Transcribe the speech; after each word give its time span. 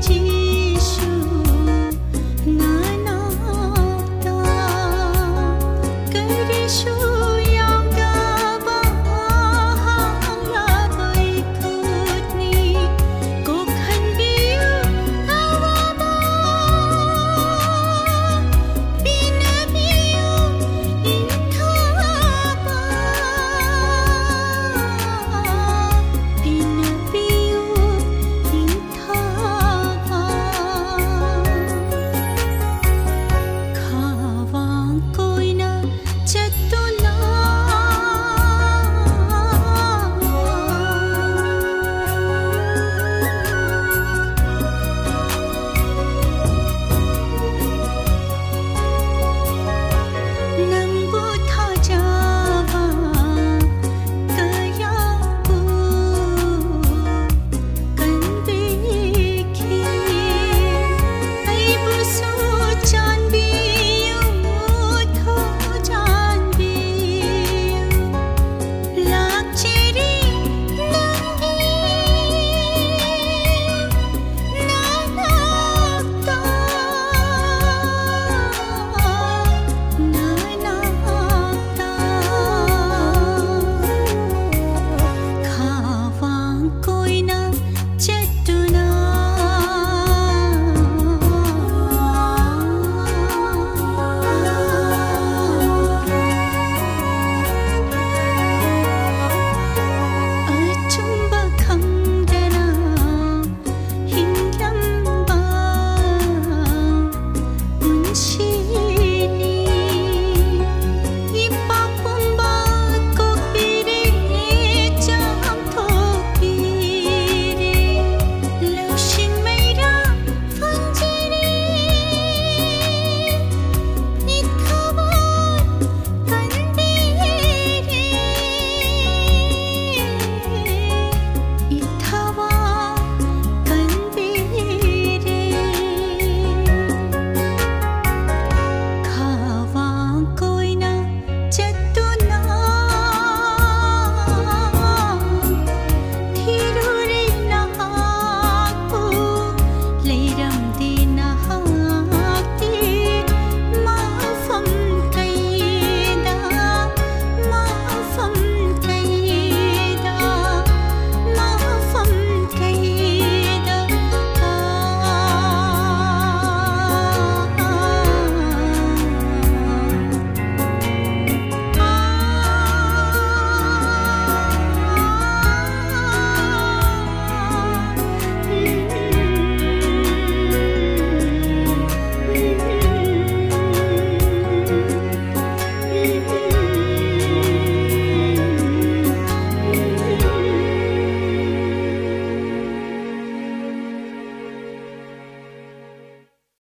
te 0.00 0.33